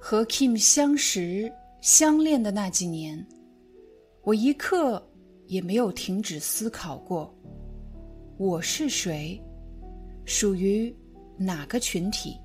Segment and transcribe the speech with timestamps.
[0.00, 3.26] 和 Kim 相识、相恋的那几年，
[4.22, 5.04] 我一刻
[5.46, 7.34] 也没有停止思考过：
[8.36, 9.42] 我是谁，
[10.24, 10.96] 属于
[11.36, 12.38] 哪个群体？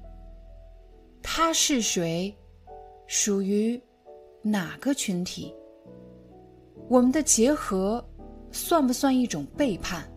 [1.21, 2.35] 他是谁，
[3.05, 3.79] 属于
[4.41, 5.54] 哪个群体？
[6.90, 8.04] 我们的结合
[8.51, 10.12] 算不算一种背叛？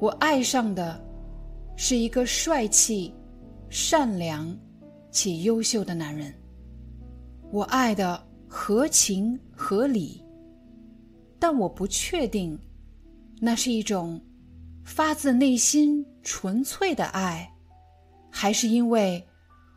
[0.00, 0.98] 我爱上的
[1.76, 3.14] 是一个帅气、
[3.68, 4.58] 善良。
[5.10, 6.34] 且优秀的男人，
[7.50, 10.22] 我爱的合情合理，
[11.38, 12.58] 但我不确定，
[13.40, 14.20] 那是一种
[14.84, 17.50] 发自内心纯粹的爱，
[18.30, 19.24] 还是因为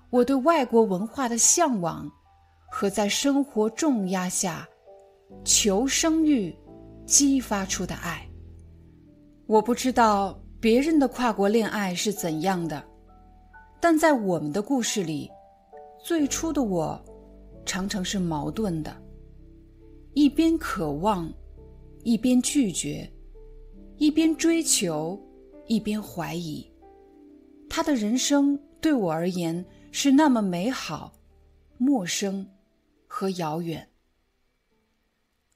[0.09, 2.09] 我对外国文化的向往
[2.69, 4.67] 和在生活重压下
[5.43, 6.55] 求生欲
[7.05, 8.27] 激发出的爱。
[9.45, 12.88] 我不知道别人的跨国恋爱是怎样的。
[13.81, 15.29] 但在我们的故事里，
[16.03, 17.01] 最初的我
[17.65, 18.95] 常常是矛盾的，
[20.13, 21.31] 一边渴望，
[22.03, 23.09] 一边拒绝，
[23.97, 25.19] 一边追求，
[25.67, 26.69] 一边怀疑。
[27.69, 31.13] 他的人生对我而言是那么美好、
[31.77, 32.45] 陌生
[33.07, 33.87] 和遥远。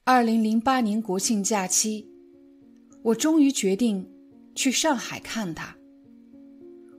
[0.06, 2.08] 二零零八年国庆假期，
[3.02, 4.10] 我终于决定
[4.54, 5.76] 去上海看他。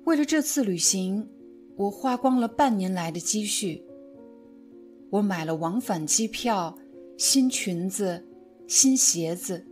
[0.04, 1.26] 为了这次旅行，
[1.76, 3.82] 我花光了半年来的积蓄。
[5.10, 6.76] 我买了往返机票、
[7.16, 8.22] 新裙子、
[8.68, 9.64] 新鞋子，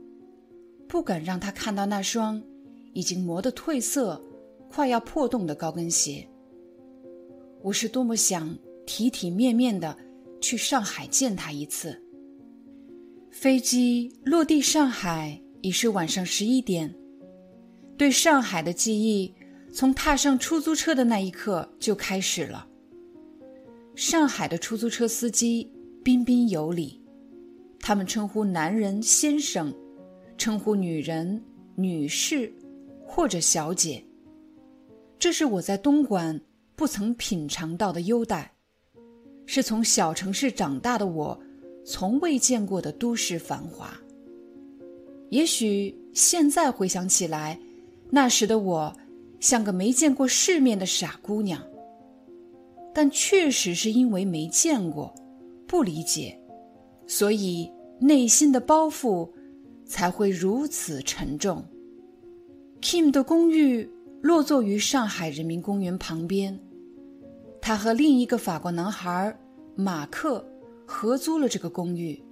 [0.89, 2.43] 不敢让他看到那双
[2.95, 4.23] 已经磨得褪色、
[4.71, 6.27] 快要破洞的高跟鞋。
[7.61, 8.57] 我是多么想
[8.87, 9.95] 体体面面的
[10.41, 12.01] 去上海见他一次。
[13.31, 16.95] 飞机落地上海已是晚上十一点，
[17.99, 19.35] 对上海的记忆。
[19.73, 22.69] 从踏上出租车的那一刻就开始了。
[23.95, 25.73] 上海的出租车司机
[26.05, 27.03] 彬彬有礼，
[27.81, 29.75] 他们称呼男人先生，
[30.37, 31.43] 称呼女人
[31.75, 32.53] 女士
[33.05, 34.05] 或者小姐。
[35.19, 36.39] 这是我在东莞
[36.77, 38.53] 不曾品尝到的优待，
[39.47, 41.41] 是从小城市长大的我
[41.85, 43.93] 从未见过的都市繁华。
[45.31, 47.59] 也许现在回想起来，
[48.11, 48.95] 那时的我。
[49.43, 51.61] 像个没见过世面的傻姑娘，
[52.95, 55.13] 但确实是因为没见过，
[55.67, 56.41] 不理解，
[57.09, 59.29] 所以内心的包袱
[59.85, 61.61] 才会如此沉重。
[62.81, 66.57] Kim 的公寓落座于上海人民公园旁边，
[67.61, 69.37] 他和另一个法国男孩
[69.75, 70.47] 马克
[70.87, 72.23] 合租了这个公寓。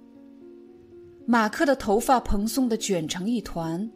[1.25, 3.91] 马克的头发蓬松的卷成一团，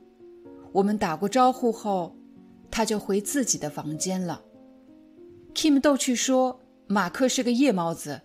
[0.73, 2.13] 我们打过招呼后。
[2.75, 4.43] 他就回自己的房间了。
[5.53, 8.21] Kim 逗趣说：“马克是个夜猫子，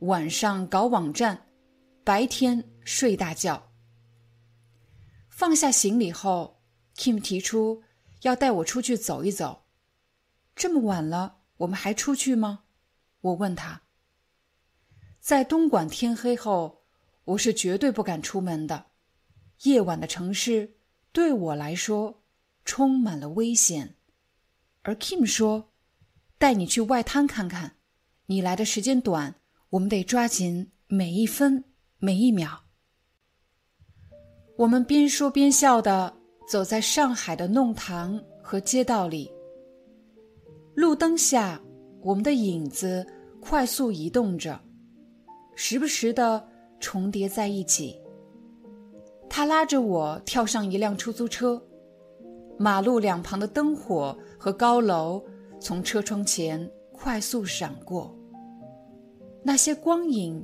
[0.00, 1.46] 晚上搞网站，
[2.04, 3.70] 白天睡大觉。”
[5.32, 6.60] 放下行李后
[6.94, 7.82] ，Kim 提出
[8.20, 9.62] 要带我出去走一走。
[10.54, 12.64] 这么晚了，我们还出去吗？
[13.22, 13.80] 我问他。
[15.20, 16.82] 在东莞天黑后，
[17.24, 18.88] 我是绝对不敢出门的。
[19.62, 20.76] 夜晚的城市
[21.12, 22.25] 对我来说。
[22.66, 23.94] 充满了危险，
[24.82, 25.70] 而 Kim 说
[26.36, 27.76] ：“带你去外滩看看，
[28.26, 29.36] 你来的时间短，
[29.70, 31.62] 我们得抓紧每一分
[31.98, 32.64] 每一秒。”
[34.58, 36.12] 我们边说边笑的
[36.48, 39.30] 走在上海的弄堂和街道里，
[40.74, 41.60] 路灯下，
[42.02, 43.06] 我们的影子
[43.40, 44.60] 快速移动着，
[45.54, 46.46] 时不时的
[46.80, 47.96] 重叠在一起。
[49.30, 51.62] 他拉着我跳上一辆出租车。
[52.58, 55.22] 马路两旁的灯火和高楼
[55.60, 58.14] 从车窗前快速闪过，
[59.42, 60.42] 那些光影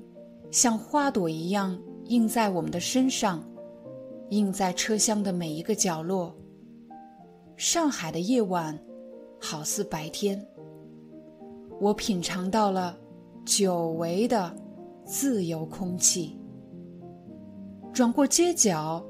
[0.50, 3.42] 像花朵一样映在我们的身上，
[4.28, 6.36] 映在车厢的每一个角落。
[7.56, 8.78] 上海的夜晚
[9.40, 10.46] 好似白天，
[11.80, 12.98] 我品尝到了
[13.44, 14.54] 久违的
[15.04, 16.38] 自由空气。
[17.92, 19.02] 转过街角。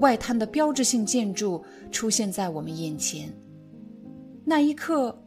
[0.00, 3.32] 外滩的标志性建筑出现在我们眼前，
[4.44, 5.18] 那一刻，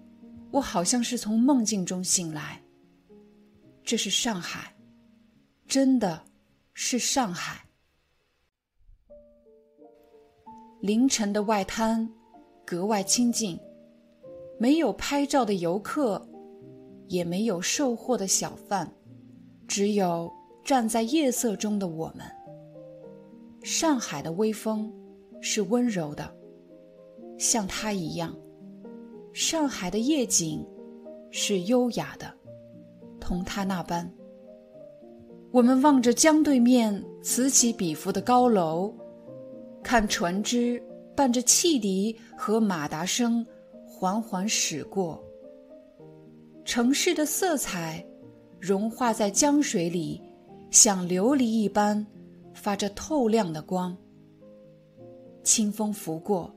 [0.51, 2.61] 我好像是从梦境中醒来。
[3.83, 4.75] 这是上海，
[5.65, 6.21] 真的
[6.73, 7.65] 是上海。
[10.81, 12.07] 凌晨的外滩
[12.63, 13.59] 格外清静，
[14.59, 16.23] 没有拍照的游客，
[17.07, 18.89] 也没有售货的小贩，
[19.67, 20.31] 只有
[20.63, 22.38] 站在夜色中的我们。
[23.61, 24.91] 上海的微风
[25.41, 26.33] 是温柔的，
[27.37, 28.33] 像它一样；
[29.33, 30.65] 上海的夜景
[31.31, 32.33] 是优雅的。
[33.19, 34.11] 同他那般，
[35.51, 38.91] 我们望着江对面此起彼伏的高楼，
[39.83, 40.81] 看船只
[41.15, 43.45] 伴着汽笛和马达声
[43.85, 45.21] 缓缓驶过。
[46.63, 48.03] 城市的色彩
[48.59, 50.21] 融化在江水里，
[50.71, 52.05] 像琉璃一般
[52.59, 53.97] 发着透亮的光。
[55.43, 56.55] 清风拂过，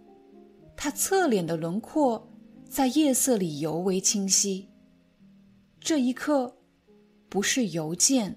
[0.76, 2.31] 他侧脸的轮廓
[2.69, 4.69] 在夜色里尤为清晰。
[5.81, 6.58] 这一刻。
[7.28, 8.37] 不是邮件，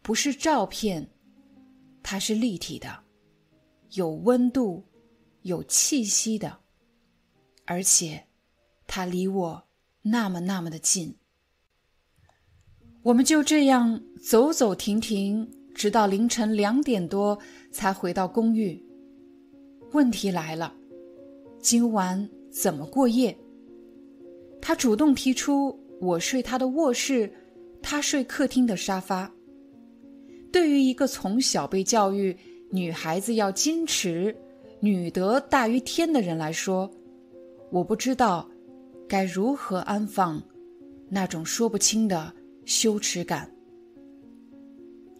[0.00, 1.10] 不是照片，
[2.02, 3.04] 它是立体的，
[3.90, 4.86] 有温度，
[5.42, 6.60] 有气息的，
[7.66, 8.26] 而且
[8.86, 9.68] 它离我
[10.00, 11.18] 那么那么的近。
[13.02, 17.38] 我们就这样走走停停，直到凌晨两点多
[17.70, 18.78] 才回到公寓。
[19.92, 20.74] 问题来了，
[21.58, 23.34] 今晚怎么过夜？
[24.60, 27.32] 他主动提出我睡他的卧室。
[27.80, 29.32] 他睡客厅的沙发。
[30.52, 32.36] 对于一个从小被教育
[32.70, 34.36] 女孩子要矜持、
[34.80, 36.90] 女德大于天的人来说，
[37.70, 38.46] 我不知道
[39.08, 40.42] 该如何安放
[41.08, 42.30] 那种说不清的
[42.66, 43.50] 羞耻感。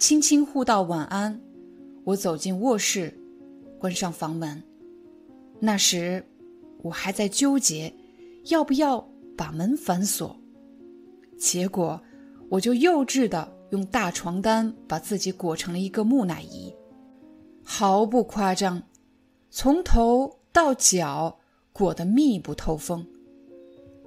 [0.00, 1.38] 轻轻互道晚安，
[2.04, 3.12] 我走进卧室，
[3.78, 4.60] 关上房门。
[5.58, 6.24] 那时，
[6.80, 7.92] 我还在纠结
[8.46, 9.06] 要不要
[9.36, 10.34] 把门反锁，
[11.38, 12.00] 结果。
[12.48, 16.74] 我就幼稚的用大床单把自己裹成了一个木乃伊，
[17.62, 18.82] 毫不夸张，
[19.50, 21.38] 从头到脚
[21.72, 23.06] 裹得密不透风。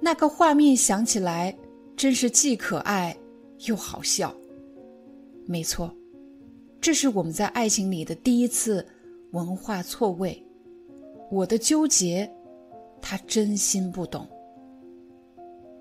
[0.00, 1.56] 那个画面想起来
[1.96, 3.16] 真是既可爱
[3.66, 4.34] 又好笑。
[5.46, 5.94] 没错，
[6.80, 8.86] 这是我们在爱情里的第一次
[9.32, 10.40] 文化错位。
[11.30, 12.30] 我的纠结，
[13.00, 14.26] 他真心不懂。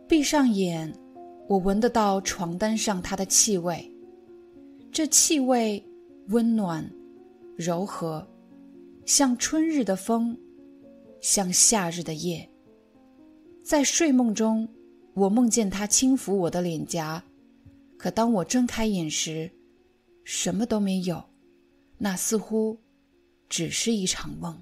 [0.07, 0.93] 闭上眼。
[1.49, 3.91] 我闻得到床单上他的气味，
[4.93, 5.83] 这气味
[6.29, 6.89] 温暖、
[7.57, 8.25] 柔和，
[9.05, 10.35] 像春日的风，
[11.19, 12.49] 像夏日的夜。
[13.61, 14.65] 在睡梦中，
[15.13, 17.21] 我梦见他轻抚我的脸颊，
[18.03, 19.49] 可当我睁开眼时，
[20.25, 21.23] 什么都没有，
[21.97, 22.77] 那似乎
[23.47, 24.61] 只是一场梦。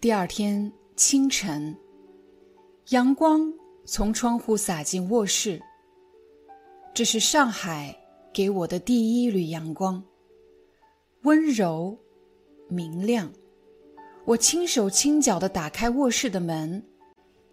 [0.00, 1.76] 第二天清晨，
[2.90, 3.52] 阳光。
[3.84, 5.60] 从窗户洒进卧室。
[6.94, 7.98] 这是上海
[8.32, 10.00] 给我的第一缕阳光，
[11.22, 11.98] 温柔、
[12.68, 13.32] 明亮。
[14.24, 16.86] 我轻手轻脚地打开卧室的门，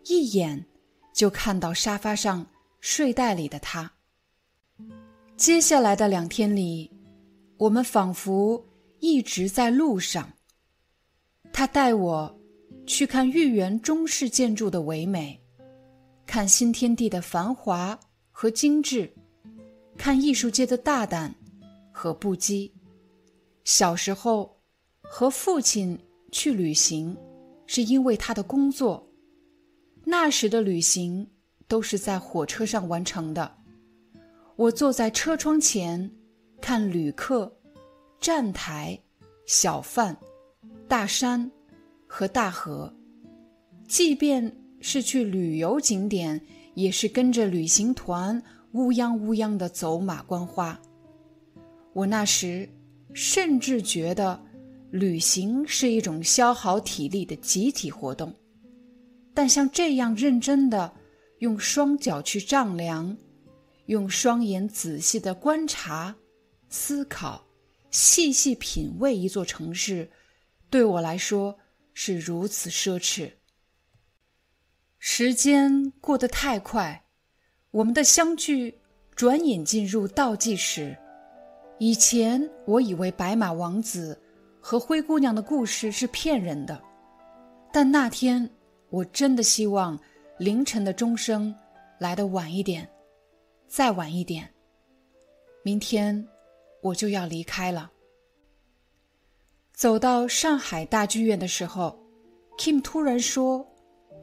[0.03, 0.63] 一眼
[1.11, 2.45] 就看到沙发上
[2.79, 3.94] 睡袋里的他。
[5.37, 6.89] 接下来的两天里，
[7.57, 8.65] 我们仿佛
[8.99, 10.31] 一直在路上。
[11.51, 12.39] 他带我
[12.87, 15.37] 去看豫园中式建筑的唯美。
[16.25, 17.99] 看新天地的繁华
[18.31, 19.13] 和精致，
[19.97, 21.35] 看艺术界的大胆
[21.91, 22.71] 和不羁。
[23.65, 24.57] 小时候
[25.01, 25.99] 和父亲
[26.31, 27.15] 去旅行，
[27.67, 29.05] 是因为他的工作。
[30.05, 31.29] 那时的旅行
[31.67, 33.57] 都是在火车上完成的。
[34.55, 36.09] 我坐在车窗前，
[36.61, 37.51] 看旅客、
[38.19, 38.99] 站台、
[39.45, 40.15] 小贩、
[40.87, 41.51] 大山
[42.07, 42.93] 和大河，
[43.87, 44.55] 即便。
[44.81, 46.39] 是去旅游景点，
[46.75, 48.39] 也是跟着旅行团
[48.73, 50.79] 乌泱乌泱的走马观花。
[51.93, 52.69] 我那时
[53.11, 54.39] 甚至觉得，
[54.91, 58.31] 旅行是一种消耗体力的集体活动。
[59.33, 60.93] 但像这样认真的
[61.39, 63.17] 用双脚去丈量，
[63.85, 66.15] 用双眼仔细的观察、
[66.69, 67.45] 思考、
[67.91, 70.09] 细细品味一座城市，
[70.69, 71.57] 对我来说
[71.93, 73.31] 是如此奢侈。
[74.97, 77.05] 时间过得太快，
[77.71, 78.79] 我们的相聚
[79.15, 80.97] 转眼进入倒计时。
[81.77, 84.19] 以前我以为白马王子
[84.59, 86.81] 和灰姑娘的故事是骗人的，
[87.71, 88.49] 但那天
[88.89, 89.99] 我真的希望
[90.39, 91.53] 凌晨的钟声
[91.99, 92.89] 来得晚一点，
[93.75, 94.49] 再晚一点。
[95.61, 96.25] 明天
[96.81, 97.91] 我就要离开了。
[99.73, 101.99] 走到上海大剧院的时候
[102.57, 103.67] ，Kim 突然说。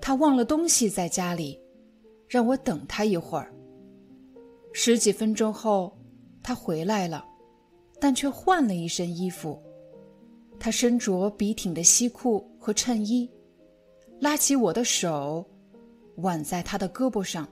[0.01, 1.61] 他忘了东西在家里，
[2.27, 3.55] 让我等他一会儿。
[4.73, 5.97] 十几分钟后，
[6.43, 7.25] 他回来了，
[8.01, 9.63] 但却换了一身衣服。
[10.59, 13.31] 他身着笔挺的西裤和衬衣，
[14.19, 15.47] 拉起我的手，
[16.17, 17.47] 挽在他的胳膊上。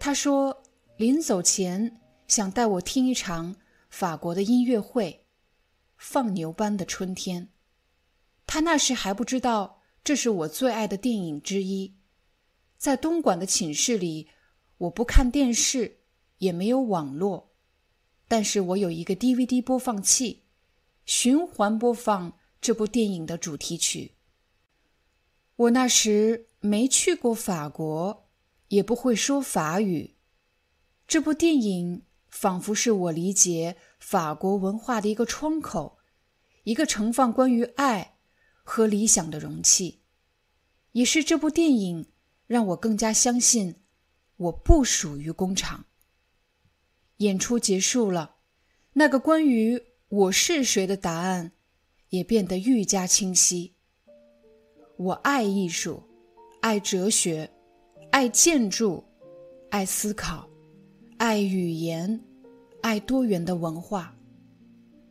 [0.00, 0.60] 他说
[0.96, 3.56] ：“临走前想带我听一场
[3.90, 5.26] 法国的音乐会，
[5.96, 7.48] 放牛班的春天。”
[8.46, 11.94] 他那时还不知道这是我最爱的电影之一。
[12.76, 14.28] 在东莞的寝室里，
[14.78, 16.00] 我不看电视。
[16.38, 17.52] 也没有网络，
[18.28, 20.42] 但是我有一个 DVD 播放器，
[21.06, 24.12] 循环播放这部电影的主题曲。
[25.56, 28.28] 我那时没去过法国，
[28.68, 30.13] 也不会说法语。
[31.06, 35.98] 这部电影仿佛是我理解法国文化的一个窗口，
[36.64, 38.16] 一个盛放关于爱
[38.62, 40.00] 和理想的容器。
[40.92, 42.06] 也是这部电影
[42.46, 43.76] 让我更加相信，
[44.36, 45.86] 我不属于工厂。
[47.18, 48.36] 演出结束了，
[48.94, 51.52] 那个关于我是谁的答案
[52.08, 53.74] 也变得愈加清晰。
[54.96, 56.02] 我爱艺术，
[56.60, 57.52] 爱哲学，
[58.10, 59.04] 爱建筑，
[59.70, 60.48] 爱思考，
[61.16, 62.20] 爱语言，
[62.82, 64.14] 爱多元的文化。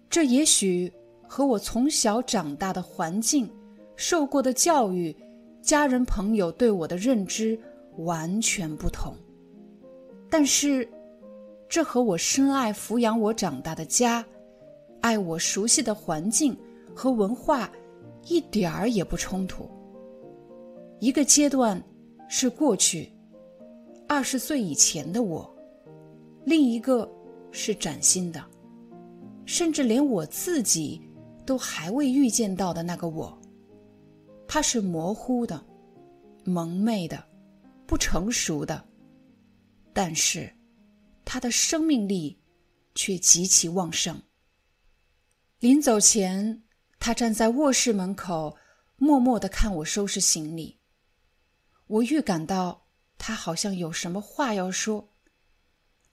[0.10, 0.92] 这也许
[1.28, 3.50] 和我从小长大的环境、
[3.96, 5.16] 受过的教育、
[5.62, 7.60] 家人朋友对我的认知
[7.98, 9.16] 完全不同，
[10.30, 10.88] 但是。
[11.70, 14.24] 这和我深爱抚养我长大的家，
[15.02, 16.56] 爱我熟悉的环境
[16.94, 17.68] 和文化，
[18.28, 19.68] 一点儿也不冲突。
[21.00, 21.84] 一个阶段
[22.30, 23.12] 是过去，
[24.08, 25.44] 二十岁以前的我；
[26.46, 27.10] 另一个
[27.52, 28.44] 是崭新的，
[29.46, 31.02] 甚至连我自己
[31.46, 33.38] 都还未预见到的那个我。
[34.48, 35.64] 它是模糊的、
[36.44, 37.24] 蒙昧的、
[37.86, 38.84] 不成熟的，
[39.94, 40.54] 但是。
[41.26, 42.38] 他的生命力
[42.96, 44.22] 却极其旺盛。
[45.60, 46.62] 临走前，
[47.00, 48.58] 他站在卧室门口，
[48.98, 50.82] 默默的看我收拾行李。
[51.88, 55.13] 我预感到他好像有什么话要说，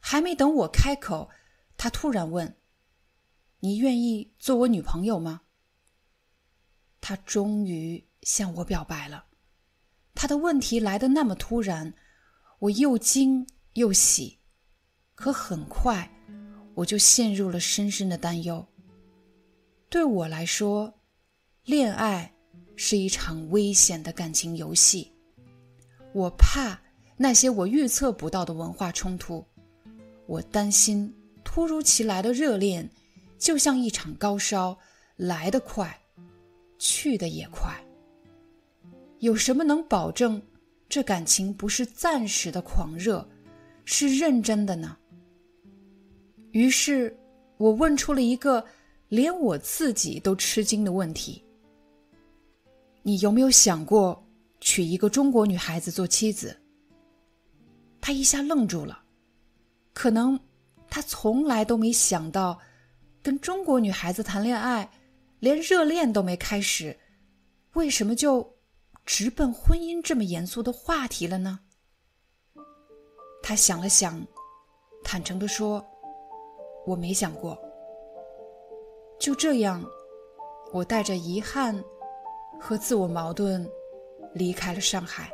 [0.01, 1.31] 还没等我开口，
[1.77, 2.57] 他突然问
[3.61, 5.43] ：“你愿意做我女朋友吗？”
[7.01, 9.27] 他终于向我表白了。
[10.15, 11.95] 他的问题来的那么突然，
[12.59, 14.39] 我又惊又喜。
[15.15, 16.11] 可很快，
[16.75, 18.67] 我就陷入了深深的担忧。
[19.89, 20.93] 对我来说，
[21.65, 22.35] 恋爱
[22.75, 25.13] 是一场危险的感情游戏。
[26.13, 26.81] 我怕
[27.17, 29.47] 那些我预测不到的文化冲突，
[30.31, 32.89] 我担心突如其来的热恋
[33.37, 34.79] 就像一场高烧，
[35.17, 36.01] 来得快，
[36.79, 37.75] 去得也快。
[39.19, 40.41] 有什么能保证
[40.89, 43.29] 这感情不是暂时的狂热，
[43.85, 44.97] 是认真的呢？
[46.53, 47.19] 于是，
[47.57, 48.65] 我问出了一个
[49.09, 51.43] 连我自己都吃惊的问题
[53.03, 54.25] ：“你有没有想过
[54.61, 56.57] 娶一个中国女孩子做妻子？”
[58.01, 59.03] 他一下愣住了，
[59.93, 60.39] 可能
[60.89, 62.59] 他从来都没想到，
[63.23, 64.91] 跟中国女孩子谈恋爱，
[65.39, 66.99] 连热恋都没开始，
[67.75, 68.57] 为什么就
[69.05, 71.61] 直奔婚姻这么严肃的话题了呢？
[73.43, 74.27] 他想了想，
[75.05, 75.85] 坦诚的说。
[76.87, 77.57] 我没想过，
[79.21, 79.85] 就这样，
[80.73, 81.79] 我带着遗憾
[82.59, 83.71] 和自我矛盾
[84.33, 85.31] 离开了上海。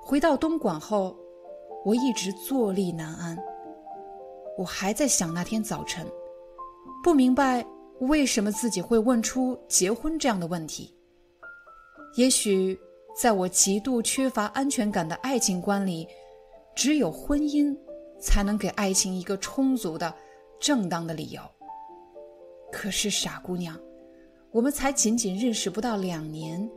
[0.00, 1.14] 回到东莞后，
[1.88, 3.34] 我一直坐立难安。
[4.58, 6.06] 我还在想那天早晨，
[7.02, 7.64] 不明白
[8.00, 10.94] 为什么自己会问出结婚这样的问题。
[12.16, 12.78] 也许
[13.16, 16.06] 在我极度缺乏安全感的爱情观里，
[16.76, 17.74] 只有婚姻。
[18.20, 20.12] 才能给爱情一个充足的、
[20.58, 21.40] 正当的理由。
[22.72, 23.78] 可是，傻姑娘，
[24.50, 26.68] 我们才仅仅认识不到两年，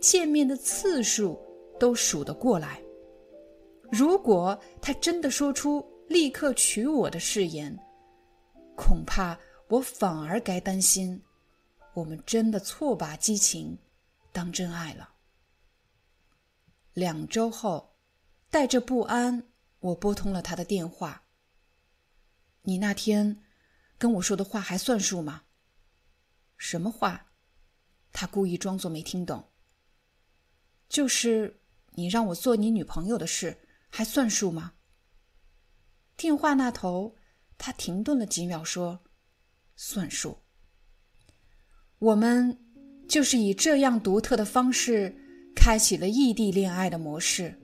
[0.00, 1.38] 见面的次数
[1.78, 2.82] 都数得过来。
[3.90, 7.76] 如果他真的说出立刻娶我的誓言，
[8.76, 11.22] 恐怕我反而该担心，
[11.94, 13.78] 我们真的错把激情
[14.32, 15.10] 当真爱了。
[16.94, 17.96] 两周后，
[18.50, 19.46] 带着不安。
[19.80, 21.24] 我拨通了他的电话。
[22.62, 23.42] 你那天
[23.96, 25.44] 跟我说的话还算数吗？
[26.58, 27.28] 什么话？
[28.12, 29.48] 他故意装作没听懂。
[30.88, 33.56] 就是你让我做你女朋友的事，
[33.90, 34.72] 还算数吗？
[36.16, 37.14] 电话那头，
[37.58, 39.00] 他停顿了几秒，说
[39.76, 40.38] ：“算数。
[41.98, 42.56] 我们
[43.08, 45.14] 就是以这样独特的方式
[45.54, 47.54] 开启了异地恋爱的模式。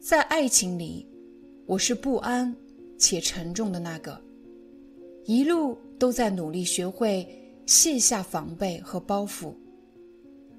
[0.00, 1.08] 在爱情里，
[1.66, 2.54] 我是不安
[2.98, 4.22] 且沉重的那个，
[5.24, 7.26] 一路都在努力学会
[7.66, 9.52] 卸下防备和包袱；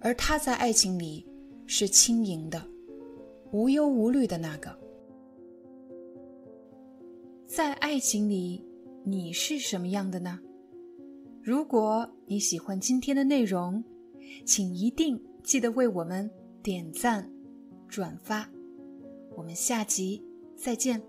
[0.01, 1.25] 而他在爱情里
[1.67, 2.65] 是轻盈的、
[3.51, 4.77] 无忧无虑的那个。
[7.45, 8.63] 在爱情里，
[9.03, 10.39] 你是什么样的呢？
[11.41, 13.83] 如果你喜欢今天的内容，
[14.45, 16.29] 请一定记得为我们
[16.61, 17.27] 点赞、
[17.87, 18.47] 转发。
[19.35, 20.23] 我们下集
[20.55, 21.08] 再见。